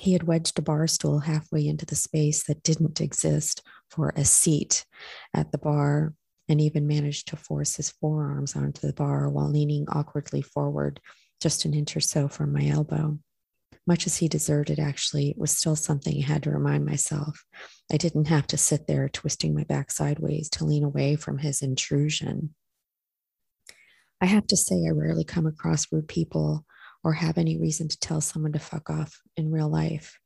He 0.02 0.14
had 0.14 0.24
wedged 0.24 0.58
a 0.58 0.62
bar 0.62 0.88
stool 0.88 1.20
halfway 1.20 1.64
into 1.64 1.86
the 1.86 1.94
space 1.94 2.42
that 2.48 2.64
didn't 2.64 3.00
exist 3.00 3.62
for 3.88 4.12
a 4.16 4.24
seat 4.24 4.84
at 5.32 5.52
the 5.52 5.58
bar 5.58 6.12
and 6.48 6.60
even 6.60 6.88
managed 6.88 7.28
to 7.28 7.36
force 7.36 7.76
his 7.76 7.90
forearms 7.90 8.56
onto 8.56 8.84
the 8.84 8.92
bar 8.92 9.30
while 9.30 9.48
leaning 9.48 9.86
awkwardly 9.88 10.42
forward 10.42 10.98
just 11.40 11.64
an 11.64 11.72
inch 11.72 11.96
or 11.96 12.00
so 12.00 12.26
from 12.26 12.52
my 12.52 12.66
elbow. 12.66 13.16
Much 13.86 14.04
as 14.04 14.16
he 14.16 14.26
deserved 14.26 14.70
it, 14.70 14.80
actually, 14.80 15.30
it 15.30 15.38
was 15.38 15.56
still 15.56 15.76
something 15.76 16.16
I 16.18 16.26
had 16.26 16.42
to 16.42 16.50
remind 16.50 16.84
myself. 16.84 17.44
I 17.92 17.96
didn't 17.96 18.26
have 18.26 18.48
to 18.48 18.56
sit 18.56 18.88
there 18.88 19.08
twisting 19.08 19.54
my 19.54 19.62
back 19.62 19.92
sideways 19.92 20.48
to 20.50 20.64
lean 20.64 20.82
away 20.82 21.14
from 21.14 21.38
his 21.38 21.62
intrusion. 21.62 22.56
I 24.20 24.26
have 24.26 24.48
to 24.48 24.56
say, 24.56 24.84
I 24.84 24.90
rarely 24.90 25.22
come 25.22 25.46
across 25.46 25.86
rude 25.92 26.08
people 26.08 26.66
or 27.04 27.12
have 27.12 27.38
any 27.38 27.58
reason 27.58 27.88
to 27.88 27.98
tell 27.98 28.20
someone 28.20 28.52
to 28.52 28.58
fuck 28.58 28.90
off 28.90 29.20
in 29.36 29.50
real 29.50 29.68
life. 29.68 30.18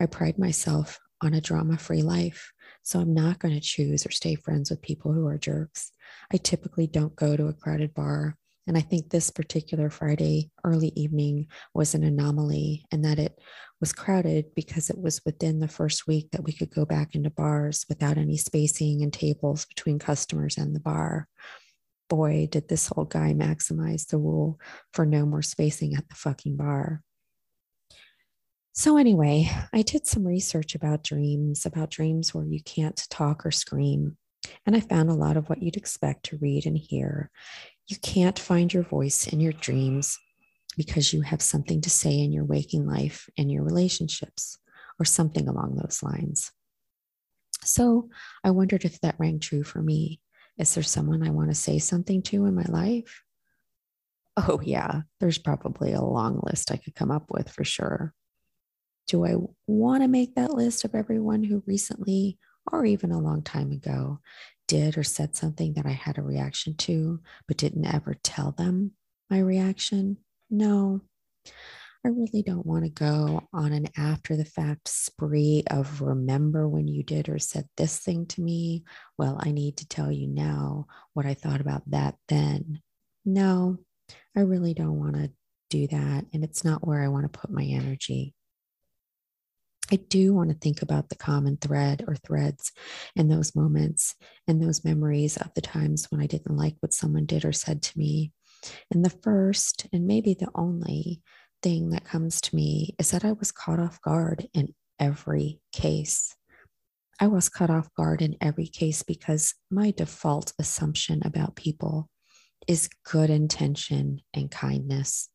I 0.00 0.06
pride 0.06 0.38
myself 0.38 0.98
on 1.22 1.34
a 1.34 1.40
drama 1.40 1.78
free 1.78 2.02
life, 2.02 2.52
so 2.82 2.98
I'm 2.98 3.14
not 3.14 3.38
going 3.38 3.54
to 3.54 3.60
choose 3.60 4.04
or 4.06 4.10
stay 4.10 4.34
friends 4.34 4.70
with 4.70 4.82
people 4.82 5.12
who 5.12 5.26
are 5.26 5.38
jerks. 5.38 5.92
I 6.32 6.36
typically 6.38 6.86
don't 6.86 7.14
go 7.16 7.36
to 7.36 7.46
a 7.46 7.52
crowded 7.52 7.94
bar. 7.94 8.36
And 8.66 8.76
I 8.76 8.80
think 8.80 9.10
this 9.10 9.30
particular 9.30 9.90
Friday 9.90 10.50
early 10.62 10.92
evening 10.94 11.48
was 11.74 11.94
an 11.94 12.04
anomaly 12.04 12.84
and 12.92 13.04
that 13.04 13.18
it 13.18 13.38
was 13.80 13.92
crowded 13.92 14.54
because 14.54 14.88
it 14.88 14.98
was 14.98 15.20
within 15.26 15.58
the 15.58 15.66
first 15.66 16.06
week 16.06 16.30
that 16.30 16.44
we 16.44 16.52
could 16.52 16.72
go 16.72 16.84
back 16.84 17.16
into 17.16 17.30
bars 17.30 17.84
without 17.88 18.18
any 18.18 18.36
spacing 18.36 19.02
and 19.02 19.12
tables 19.12 19.64
between 19.64 19.98
customers 19.98 20.56
and 20.56 20.76
the 20.76 20.80
bar. 20.80 21.28
Boy, 22.12 22.46
did 22.50 22.68
this 22.68 22.92
old 22.94 23.08
guy 23.08 23.32
maximize 23.32 24.06
the 24.06 24.18
rule 24.18 24.60
for 24.92 25.06
no 25.06 25.24
more 25.24 25.40
spacing 25.40 25.94
at 25.94 26.06
the 26.10 26.14
fucking 26.14 26.58
bar. 26.58 27.02
So, 28.74 28.98
anyway, 28.98 29.48
I 29.72 29.80
did 29.80 30.06
some 30.06 30.26
research 30.26 30.74
about 30.74 31.04
dreams, 31.04 31.64
about 31.64 31.88
dreams 31.88 32.34
where 32.34 32.44
you 32.44 32.62
can't 32.62 33.02
talk 33.08 33.46
or 33.46 33.50
scream. 33.50 34.18
And 34.66 34.76
I 34.76 34.80
found 34.80 35.08
a 35.08 35.14
lot 35.14 35.38
of 35.38 35.48
what 35.48 35.62
you'd 35.62 35.78
expect 35.78 36.26
to 36.26 36.36
read 36.36 36.66
and 36.66 36.76
hear. 36.76 37.30
You 37.86 37.96
can't 37.96 38.38
find 38.38 38.70
your 38.70 38.82
voice 38.82 39.26
in 39.26 39.40
your 39.40 39.54
dreams 39.54 40.18
because 40.76 41.14
you 41.14 41.22
have 41.22 41.40
something 41.40 41.80
to 41.80 41.88
say 41.88 42.18
in 42.18 42.30
your 42.30 42.44
waking 42.44 42.86
life 42.86 43.26
and 43.38 43.50
your 43.50 43.64
relationships, 43.64 44.58
or 45.00 45.06
something 45.06 45.48
along 45.48 45.76
those 45.76 46.02
lines. 46.02 46.52
So 47.64 48.10
I 48.44 48.50
wondered 48.50 48.84
if 48.84 49.00
that 49.00 49.16
rang 49.18 49.40
true 49.40 49.64
for 49.64 49.80
me. 49.80 50.20
Is 50.58 50.74
there 50.74 50.82
someone 50.82 51.26
I 51.26 51.30
want 51.30 51.50
to 51.50 51.54
say 51.54 51.78
something 51.78 52.22
to 52.22 52.46
in 52.46 52.54
my 52.54 52.64
life? 52.68 53.22
Oh, 54.36 54.60
yeah, 54.62 55.02
there's 55.20 55.38
probably 55.38 55.92
a 55.92 56.00
long 56.00 56.40
list 56.42 56.70
I 56.70 56.76
could 56.76 56.94
come 56.94 57.10
up 57.10 57.26
with 57.30 57.50
for 57.50 57.64
sure. 57.64 58.14
Do 59.08 59.24
I 59.26 59.34
want 59.66 60.02
to 60.02 60.08
make 60.08 60.34
that 60.34 60.54
list 60.54 60.84
of 60.84 60.94
everyone 60.94 61.44
who 61.44 61.62
recently 61.66 62.38
or 62.70 62.84
even 62.84 63.10
a 63.10 63.20
long 63.20 63.42
time 63.42 63.72
ago 63.72 64.20
did 64.68 64.96
or 64.96 65.02
said 65.02 65.36
something 65.36 65.74
that 65.74 65.86
I 65.86 65.90
had 65.90 66.18
a 66.18 66.22
reaction 66.22 66.76
to, 66.76 67.20
but 67.46 67.56
didn't 67.56 67.84
ever 67.84 68.14
tell 68.22 68.52
them 68.52 68.92
my 69.28 69.38
reaction? 69.38 70.18
No, 70.48 71.02
I 72.04 72.08
really 72.08 72.42
don't 72.42 72.66
want 72.66 72.84
to 72.84 72.90
go 72.90 73.48
on 73.52 73.72
an 73.72 73.86
after 73.96 74.36
the 74.36 74.44
fact 74.44 74.88
spree 74.88 75.62
of 75.70 76.02
remember 76.02 76.68
when 76.68 76.88
you 76.88 77.04
did 77.04 77.28
or 77.28 77.38
said 77.38 77.68
this 77.76 77.98
thing 78.00 78.26
to 78.26 78.40
me. 78.40 78.82
Well, 79.18 79.38
I 79.40 79.52
need 79.52 79.76
to 79.78 79.88
tell 79.88 80.10
you 80.10 80.26
now 80.26 80.86
what 81.14 81.26
I 81.26 81.34
thought 81.34 81.60
about 81.60 81.88
that 81.90 82.16
then. 82.28 82.82
No, 83.24 83.78
I 84.36 84.40
really 84.40 84.74
don't 84.74 84.98
want 84.98 85.14
to 85.14 85.30
do 85.70 85.86
that. 85.86 86.26
And 86.32 86.42
it's 86.42 86.64
not 86.64 86.86
where 86.86 87.02
I 87.02 87.08
want 87.08 87.32
to 87.32 87.38
put 87.38 87.50
my 87.50 87.64
energy. 87.64 88.34
I 89.92 89.96
do 89.96 90.34
want 90.34 90.50
to 90.50 90.56
think 90.56 90.82
about 90.82 91.08
the 91.08 91.16
common 91.16 91.56
thread 91.56 92.04
or 92.08 92.16
threads 92.16 92.72
in 93.14 93.28
those 93.28 93.54
moments 93.54 94.16
and 94.48 94.60
those 94.60 94.84
memories 94.84 95.36
of 95.36 95.52
the 95.54 95.60
times 95.60 96.06
when 96.10 96.20
I 96.20 96.26
didn't 96.26 96.56
like 96.56 96.76
what 96.80 96.92
someone 96.92 97.26
did 97.26 97.44
or 97.44 97.52
said 97.52 97.82
to 97.82 97.98
me. 97.98 98.32
And 98.90 99.04
the 99.04 99.10
first, 99.10 99.86
and 99.92 100.06
maybe 100.06 100.34
the 100.34 100.48
only 100.54 101.20
thing 101.62 101.90
that 101.90 102.04
comes 102.04 102.40
to 102.42 102.56
me 102.56 102.94
is 102.98 103.10
that 103.12 103.24
I 103.24 103.32
was 103.32 103.52
caught 103.52 103.78
off 103.78 104.00
guard 104.00 104.48
in 104.52 104.74
every 104.98 105.60
case. 105.72 106.34
I 107.20 107.28
was 107.28 107.48
caught 107.48 107.70
off 107.70 107.92
guard 107.94 108.20
in 108.20 108.36
every 108.40 108.66
case 108.66 109.02
because 109.02 109.54
my 109.70 109.92
default 109.92 110.52
assumption 110.58 111.22
about 111.24 111.56
people 111.56 112.08
is 112.66 112.90
good 113.04 113.30
intention 113.30 114.20
and 114.34 114.50
kindness. 114.50 115.28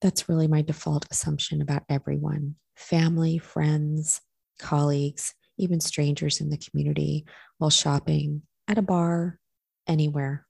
That's 0.00 0.28
really 0.28 0.48
my 0.48 0.62
default 0.62 1.06
assumption 1.10 1.62
about 1.62 1.84
everyone 1.88 2.56
family, 2.76 3.38
friends, 3.38 4.20
colleagues, 4.60 5.34
even 5.58 5.80
strangers 5.80 6.40
in 6.40 6.48
the 6.48 6.58
community 6.58 7.26
while 7.58 7.70
shopping, 7.70 8.42
at 8.68 8.78
a 8.78 8.82
bar, 8.82 9.40
anywhere. 9.88 10.46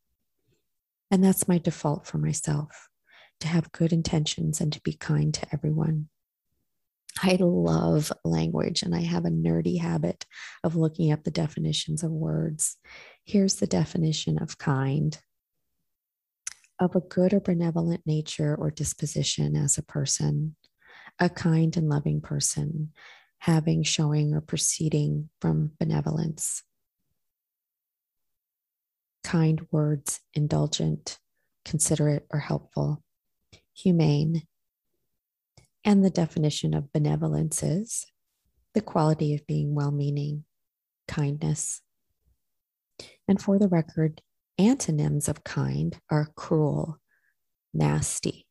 And 1.10 1.24
that's 1.24 1.48
my 1.48 1.56
default 1.56 2.06
for 2.06 2.18
myself 2.18 2.87
to 3.40 3.48
have 3.48 3.72
good 3.72 3.92
intentions 3.92 4.60
and 4.60 4.72
to 4.72 4.80
be 4.80 4.92
kind 4.92 5.32
to 5.34 5.46
everyone. 5.52 6.08
I 7.22 7.36
love 7.40 8.12
language 8.24 8.82
and 8.82 8.94
I 8.94 9.00
have 9.00 9.24
a 9.24 9.30
nerdy 9.30 9.80
habit 9.80 10.24
of 10.62 10.76
looking 10.76 11.12
up 11.12 11.24
the 11.24 11.30
definitions 11.30 12.02
of 12.02 12.10
words. 12.10 12.76
Here's 13.24 13.56
the 13.56 13.66
definition 13.66 14.38
of 14.38 14.58
kind 14.58 15.18
of 16.78 16.94
a 16.94 17.00
good 17.00 17.32
or 17.32 17.40
benevolent 17.40 18.02
nature 18.06 18.54
or 18.54 18.70
disposition 18.70 19.56
as 19.56 19.78
a 19.78 19.82
person, 19.82 20.54
a 21.18 21.28
kind 21.28 21.76
and 21.76 21.88
loving 21.88 22.20
person, 22.20 22.92
having, 23.38 23.82
showing, 23.82 24.32
or 24.32 24.40
proceeding 24.40 25.28
from 25.40 25.72
benevolence. 25.80 26.62
Kind 29.24 29.66
words, 29.72 30.20
indulgent, 30.34 31.18
considerate, 31.64 32.26
or 32.30 32.38
helpful, 32.38 33.02
humane. 33.78 34.42
And 35.84 36.04
the 36.04 36.10
definition 36.10 36.74
of 36.74 36.92
benevolence 36.92 37.62
is 37.62 38.06
the 38.74 38.80
quality 38.80 39.34
of 39.34 39.46
being 39.46 39.74
well 39.74 39.92
meaning, 39.92 40.44
kindness. 41.06 41.80
And 43.26 43.40
for 43.40 43.58
the 43.58 43.68
record, 43.68 44.20
antonyms 44.58 45.28
of 45.28 45.44
kind 45.44 45.98
are 46.10 46.28
cruel, 46.34 46.98
nasty, 47.72 48.48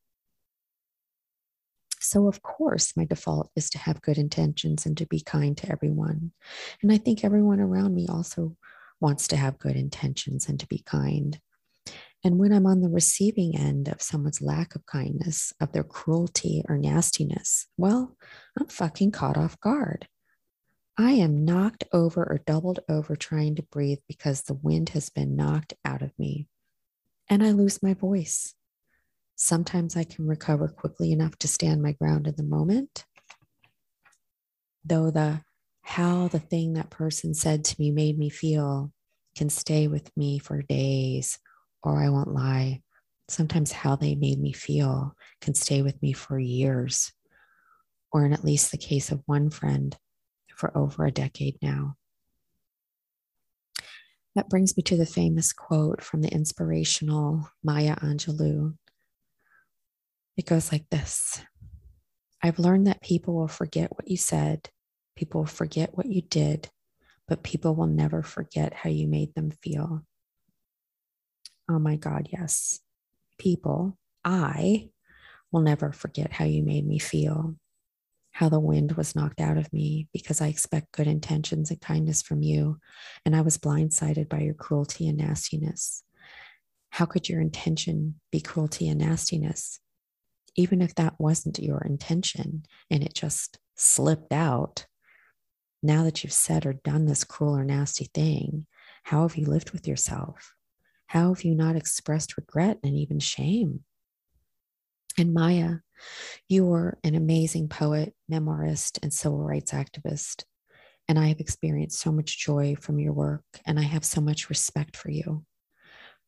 so, 2.07 2.27
of 2.27 2.41
course, 2.41 2.95
my 2.95 3.03
default 3.03 3.49
is 3.55 3.69
to 3.71 3.77
have 3.79 4.01
good 4.01 4.17
intentions 4.17 4.85
and 4.85 4.95
to 4.97 5.05
be 5.05 5.19
kind 5.19 5.57
to 5.57 5.69
everyone. 5.69 6.31
And 6.81 6.89
I 6.89 6.97
think 6.97 7.23
everyone 7.23 7.59
around 7.59 7.95
me 7.95 8.07
also 8.07 8.55
wants 9.01 9.27
to 9.29 9.35
have 9.35 9.59
good 9.59 9.75
intentions 9.75 10.47
and 10.47 10.57
to 10.59 10.67
be 10.67 10.79
kind. 10.79 11.37
And 12.23 12.39
when 12.39 12.51
I'm 12.51 12.65
on 12.65 12.81
the 12.81 12.89
receiving 12.89 13.55
end 13.57 13.87
of 13.87 14.01
someone's 14.01 14.41
lack 14.41 14.75
of 14.75 14.85
kindness, 14.85 15.53
of 15.61 15.71
their 15.71 15.83
cruelty 15.83 16.63
or 16.67 16.77
nastiness, 16.77 17.67
well, 17.77 18.17
I'm 18.59 18.67
fucking 18.67 19.11
caught 19.11 19.37
off 19.37 19.59
guard. 19.59 20.07
I 20.97 21.11
am 21.11 21.45
knocked 21.45 21.83
over 21.93 22.23
or 22.23 22.41
doubled 22.45 22.79
over 22.89 23.15
trying 23.15 23.55
to 23.55 23.63
breathe 23.63 23.99
because 24.07 24.41
the 24.41 24.55
wind 24.55 24.89
has 24.89 25.09
been 25.09 25.35
knocked 25.35 25.75
out 25.85 26.01
of 26.01 26.11
me. 26.17 26.47
And 27.29 27.43
I 27.43 27.51
lose 27.51 27.83
my 27.83 27.93
voice. 27.93 28.55
Sometimes 29.35 29.95
I 29.95 30.03
can 30.03 30.25
recover 30.25 30.67
quickly 30.67 31.11
enough 31.11 31.37
to 31.39 31.47
stand 31.47 31.83
my 31.83 31.91
ground 31.91 32.25
in 32.25 32.35
the 32.35 32.43
moment. 32.43 33.05
Though 34.83 35.11
the 35.11 35.41
how 35.83 36.27
the 36.27 36.39
thing 36.39 36.73
that 36.73 36.89
person 36.89 37.33
said 37.33 37.63
to 37.63 37.75
me 37.79 37.91
made 37.91 38.17
me 38.17 38.29
feel 38.29 38.91
can 39.37 39.49
stay 39.49 39.87
with 39.87 40.09
me 40.17 40.39
for 40.39 40.61
days, 40.63 41.39
or 41.83 42.01
I 42.01 42.09
won't 42.09 42.33
lie. 42.33 42.81
Sometimes 43.27 43.71
how 43.71 43.95
they 43.95 44.15
made 44.15 44.39
me 44.39 44.53
feel 44.53 45.15
can 45.41 45.53
stay 45.53 45.81
with 45.81 46.01
me 46.01 46.13
for 46.13 46.39
years, 46.39 47.11
or 48.11 48.25
in 48.25 48.33
at 48.33 48.43
least 48.43 48.71
the 48.71 48.77
case 48.77 49.11
of 49.11 49.21
one 49.25 49.49
friend, 49.49 49.97
for 50.55 50.75
over 50.77 51.05
a 51.05 51.11
decade 51.11 51.57
now. 51.61 51.95
That 54.35 54.49
brings 54.49 54.77
me 54.77 54.83
to 54.83 54.97
the 54.97 55.05
famous 55.05 55.51
quote 55.51 56.01
from 56.01 56.21
the 56.21 56.29
inspirational 56.29 57.49
Maya 57.63 57.95
Angelou 57.97 58.75
it 60.37 60.45
goes 60.45 60.71
like 60.71 60.87
this 60.89 61.41
I've 62.43 62.59
learned 62.59 62.85
that 62.87 63.01
people 63.01 63.33
will 63.33 63.47
forget 63.47 63.89
what 63.91 64.07
you 64.07 64.17
said, 64.17 64.69
people 65.15 65.41
will 65.41 65.47
forget 65.47 65.97
what 65.97 66.05
you 66.05 66.21
did, 66.21 66.69
but 67.27 67.43
people 67.43 67.75
will 67.75 67.87
never 67.87 68.21
forget 68.21 68.73
how 68.73 68.91
you 68.91 69.07
made 69.07 69.33
them 69.33 69.51
feel. 69.63 70.05
Oh 71.69 71.79
my 71.79 71.95
God, 71.95 72.29
yes. 72.31 72.79
People, 73.37 73.97
I 74.23 74.89
will 75.51 75.61
never 75.61 75.91
forget 75.91 76.33
how 76.33 76.45
you 76.45 76.63
made 76.63 76.85
me 76.87 76.99
feel, 76.99 77.55
how 78.31 78.49
the 78.49 78.59
wind 78.59 78.93
was 78.93 79.15
knocked 79.15 79.41
out 79.41 79.57
of 79.57 79.71
me 79.71 80.07
because 80.13 80.41
I 80.41 80.47
expect 80.47 80.91
good 80.91 81.07
intentions 81.07 81.69
and 81.69 81.81
kindness 81.81 82.21
from 82.21 82.41
you, 82.41 82.79
and 83.25 83.35
I 83.35 83.41
was 83.41 83.57
blindsided 83.57 84.29
by 84.29 84.39
your 84.39 84.53
cruelty 84.53 85.07
and 85.07 85.17
nastiness. 85.17 86.03
How 86.91 87.05
could 87.05 87.29
your 87.29 87.41
intention 87.41 88.19
be 88.31 88.39
cruelty 88.39 88.87
and 88.87 88.99
nastiness? 88.99 89.79
even 90.57 90.81
if 90.81 90.95
that 90.95 91.13
wasn't 91.19 91.59
your 91.59 91.81
intention 91.83 92.65
and 92.89 93.03
it 93.03 93.13
just 93.13 93.59
slipped 93.75 94.33
out, 94.33 94.87
now 95.83 96.03
that 96.03 96.23
you've 96.23 96.33
said 96.33 96.65
or 96.65 96.73
done 96.73 97.05
this 97.05 97.23
cruel 97.23 97.55
or 97.55 97.63
nasty 97.63 98.09
thing, 98.13 98.65
how 99.03 99.21
have 99.21 99.37
you 99.37 99.45
lived 99.45 99.71
with 99.71 99.87
yourself? 99.87 100.53
How 101.07 101.33
have 101.33 101.43
you 101.43 101.55
not 101.55 101.75
expressed 101.75 102.37
regret 102.37 102.79
and 102.83 102.95
even 102.95 103.19
shame? 103.19 103.81
And 105.17 105.33
Maya, 105.33 105.77
you 106.47 106.71
are 106.73 106.97
an 107.03 107.15
amazing 107.15 107.69
poet, 107.69 108.13
memoirist, 108.31 108.99
and 109.01 109.11
civil 109.11 109.43
rights 109.43 109.71
activist. 109.71 110.43
And 111.07 111.17
I 111.17 111.27
have 111.27 111.39
experienced 111.39 111.99
so 111.99 112.11
much 112.11 112.37
joy 112.37 112.75
from 112.75 112.99
your 112.99 113.13
work, 113.13 113.45
and 113.65 113.79
I 113.79 113.83
have 113.83 114.03
so 114.05 114.21
much 114.21 114.49
respect 114.49 114.97
for 114.97 115.09
you. 115.09 115.43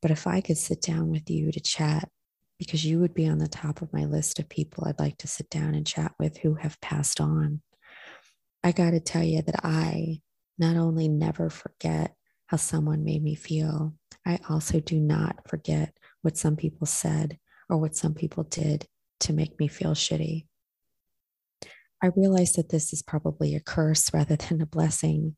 But 0.02 0.12
if 0.12 0.26
I 0.26 0.42
could 0.42 0.58
sit 0.58 0.82
down 0.82 1.10
with 1.10 1.30
you 1.30 1.52
to 1.52 1.60
chat 1.60 2.10
because 2.60 2.86
you 2.86 3.00
would 3.00 3.14
be 3.14 3.28
on 3.28 3.38
the 3.40 3.48
top 3.48 3.82
of 3.82 3.94
my 3.94 4.06
list 4.06 4.38
of 4.38 4.50
people 4.50 4.84
I'd 4.86 5.00
like 5.00 5.18
to 5.20 5.28
sit 5.28 5.50
down 5.50 5.74
and 5.74 5.88
chat 5.88 6.14
with 6.20 6.38
who 6.38 6.56
have 6.56 6.80
passed 6.82 7.22
on. 7.22 7.62
I 8.64 8.74
got 8.74 8.92
to 8.92 9.00
tell 9.00 9.24
you 9.24 9.42
that 9.42 9.62
I 9.64 10.22
not 10.58 10.76
only 10.76 11.08
never 11.08 11.50
forget 11.50 12.14
how 12.50 12.58
someone 12.58 13.04
made 13.04 13.24
me 13.24 13.36
feel, 13.36 13.94
I 14.26 14.40
also 14.50 14.80
do 14.80 15.00
not 15.00 15.48
forget 15.48 15.96
what 16.24 16.36
some 16.36 16.56
people 16.56 16.88
said 16.88 17.38
or 17.70 17.78
what 17.78 17.96
some 17.96 18.16
people 18.16 18.44
did 18.44 18.88
to 19.20 19.34
make 19.34 19.60
me 19.60 19.68
feel 19.68 19.92
shitty. 19.92 20.48
I 22.02 22.08
realize 22.16 22.54
that 22.54 22.70
this 22.70 22.92
is 22.92 23.04
probably 23.04 23.54
a 23.54 23.60
curse 23.60 24.12
rather 24.14 24.36
than 24.36 24.62
a 24.62 24.66
blessing, 24.66 25.36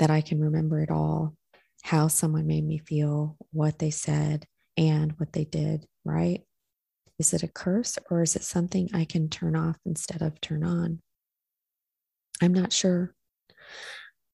that 0.00 0.10
I 0.10 0.22
can 0.22 0.40
remember 0.40 0.80
it 0.82 0.90
all 0.90 1.36
how 1.84 2.08
someone 2.08 2.48
made 2.48 2.66
me 2.66 2.78
feel, 2.78 3.36
what 3.52 3.78
they 3.78 3.90
said, 3.90 4.46
and 4.76 5.12
what 5.18 5.34
they 5.34 5.44
did, 5.44 5.86
right? 6.04 6.40
Is 7.18 7.32
it 7.32 7.44
a 7.44 7.48
curse 7.48 7.96
or 8.10 8.22
is 8.22 8.34
it 8.34 8.42
something 8.42 8.88
I 8.92 9.04
can 9.04 9.28
turn 9.28 9.54
off 9.54 9.76
instead 9.84 10.20
of 10.20 10.40
turn 10.40 10.64
on? 10.64 11.00
I'm 12.42 12.54
not 12.54 12.72
sure. 12.72 13.14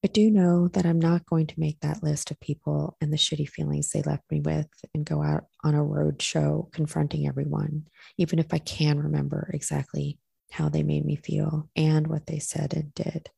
I 0.03 0.07
do 0.07 0.31
know 0.31 0.67
that 0.69 0.87
I'm 0.87 0.99
not 0.99 1.27
going 1.27 1.45
to 1.45 1.59
make 1.59 1.79
that 1.81 2.01
list 2.01 2.31
of 2.31 2.39
people 2.39 2.97
and 3.01 3.13
the 3.13 3.17
shitty 3.17 3.47
feelings 3.47 3.91
they 3.91 4.01
left 4.01 4.23
me 4.31 4.41
with 4.41 4.67
and 4.95 5.05
go 5.05 5.21
out 5.21 5.45
on 5.63 5.75
a 5.75 5.83
road 5.83 6.19
show 6.23 6.69
confronting 6.71 7.27
everyone, 7.27 7.85
even 8.17 8.39
if 8.39 8.51
I 8.51 8.57
can 8.57 8.97
remember 8.97 9.51
exactly 9.53 10.17
how 10.51 10.69
they 10.69 10.81
made 10.81 11.05
me 11.05 11.17
feel 11.17 11.69
and 11.75 12.07
what 12.07 12.25
they 12.25 12.39
said 12.39 12.73
and 12.73 12.91
did. 12.95 13.29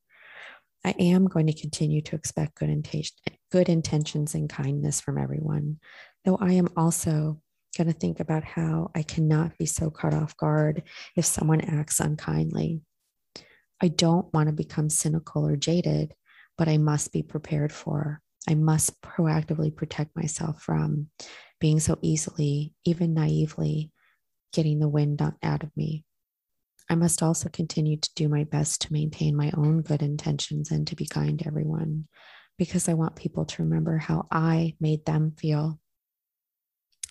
I 0.85 0.95
am 0.97 1.27
going 1.27 1.47
to 1.47 1.53
continue 1.53 2.01
to 2.03 2.15
expect 2.15 2.55
good, 2.55 2.69
intention, 2.69 3.15
good 3.51 3.67
intentions 3.67 4.33
and 4.33 4.49
kindness 4.49 5.01
from 5.01 5.17
everyone, 5.17 5.79
though 6.23 6.37
I 6.37 6.53
am 6.53 6.69
also 6.77 7.41
going 7.77 7.87
to 7.87 7.93
think 7.93 8.21
about 8.21 8.45
how 8.45 8.89
I 8.95 9.03
cannot 9.03 9.57
be 9.57 9.65
so 9.65 9.89
caught 9.89 10.13
off 10.13 10.37
guard 10.37 10.83
if 11.17 11.25
someone 11.25 11.59
acts 11.59 11.99
unkindly. 11.99 12.81
I 13.81 13.89
don't 13.89 14.33
want 14.33 14.47
to 14.47 14.53
become 14.53 14.89
cynical 14.89 15.45
or 15.45 15.57
jaded, 15.57 16.13
but 16.57 16.67
I 16.67 16.77
must 16.77 17.11
be 17.11 17.23
prepared 17.23 17.71
for. 17.71 18.21
I 18.47 18.55
must 18.55 19.01
proactively 19.01 19.73
protect 19.75 20.15
myself 20.15 20.61
from 20.61 21.09
being 21.59 21.79
so 21.79 21.97
easily, 22.01 22.73
even 22.85 23.13
naively, 23.13 23.91
getting 24.51 24.79
the 24.79 24.89
wind 24.89 25.21
out 25.21 25.63
of 25.63 25.75
me. 25.75 26.03
I 26.89 26.95
must 26.95 27.23
also 27.23 27.49
continue 27.49 27.97
to 27.97 28.09
do 28.15 28.27
my 28.27 28.43
best 28.43 28.81
to 28.81 28.93
maintain 28.93 29.35
my 29.35 29.51
own 29.55 29.81
good 29.81 30.01
intentions 30.01 30.71
and 30.71 30.85
to 30.87 30.95
be 30.95 31.05
kind 31.05 31.39
to 31.39 31.47
everyone 31.47 32.07
because 32.57 32.89
I 32.89 32.93
want 32.93 33.15
people 33.15 33.45
to 33.45 33.63
remember 33.63 33.97
how 33.97 34.27
I 34.29 34.75
made 34.79 35.05
them 35.05 35.33
feel. 35.37 35.79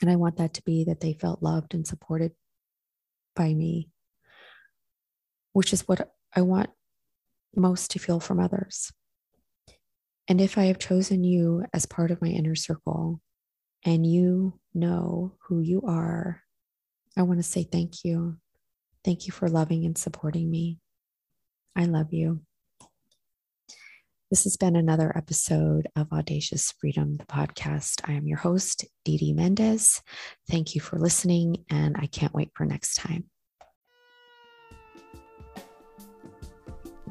And 0.00 0.11
I 0.11 0.16
want 0.16 0.37
that 0.37 0.54
to 0.54 0.62
be 0.62 0.84
that 0.84 1.00
they 1.00 1.14
felt 1.14 1.42
loved 1.42 1.75
and 1.75 1.87
supported 1.87 2.32
by 3.34 3.54
me, 3.54 3.88
which 5.52 5.72
is 5.72 5.88
what 5.88 6.12
I 6.34 6.42
want 6.42 6.70
most 7.56 7.92
to 7.92 7.99
feel 7.99 8.20
from 8.20 8.38
others. 8.38 8.92
And 10.29 10.41
if 10.41 10.57
I 10.57 10.64
have 10.64 10.79
chosen 10.79 11.25
you 11.25 11.64
as 11.73 11.87
part 11.87 12.11
of 12.11 12.23
my 12.23 12.29
inner 12.29 12.55
circle 12.55 13.21
and 13.85 14.07
you 14.07 14.59
know 14.73 15.35
who 15.49 15.61
you 15.61 15.83
are, 15.87 16.43
I 17.17 17.23
want 17.23 17.41
to 17.41 17.45
say 17.45 17.64
thank 17.64 18.05
you. 18.05 18.37
Thank 19.05 19.26
you 19.26 19.33
for 19.33 19.49
loving 19.49 19.85
and 19.85 19.99
supporting 19.99 20.50
me. 20.50 20.79
I 21.75 21.85
love 21.87 22.12
you. 22.12 22.43
This 24.31 24.45
has 24.45 24.57
been 24.57 24.76
another 24.76 25.14
episode 25.14 25.88
of 25.95 26.11
Audacious 26.11 26.73
Freedom, 26.81 27.17
the 27.17 27.26
podcast. 27.26 28.00
I 28.09 28.12
am 28.12 28.26
your 28.26 28.38
host, 28.38 28.87
Dee 29.05 29.19
Dee 29.19 29.35
Mendez. 29.35 30.00
Thank 30.49 30.75
you 30.75 30.81
for 30.81 30.99
listening, 30.99 31.67
and 31.69 31.97
I 31.99 32.07
can't 32.07 32.33
wait 32.33 32.50
for 32.55 32.64
next 32.64 32.95
time. 32.95 33.32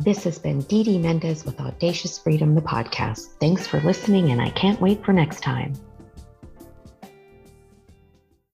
This 0.03 0.23
has 0.23 0.39
been 0.39 0.61
Dee 0.61 0.83
Dee 0.83 0.97
Mendez 0.97 1.45
with 1.45 1.59
Audacious 1.59 2.17
Freedom, 2.17 2.55
the 2.55 2.61
podcast. 2.61 3.27
Thanks 3.39 3.67
for 3.67 3.79
listening, 3.81 4.31
and 4.31 4.41
I 4.41 4.49
can't 4.49 4.81
wait 4.81 5.05
for 5.05 5.13
next 5.13 5.41
time. 5.41 5.73